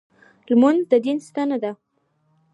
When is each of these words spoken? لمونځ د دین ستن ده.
لمونځ 0.49 0.79
د 0.91 0.93
دین 1.05 1.17
ستن 1.27 1.49
ده. 1.63 1.71